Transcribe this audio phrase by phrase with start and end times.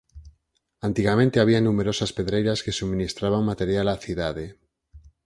[0.87, 4.45] Antigamente había numerosas pedreiras que subministraban material á cidade.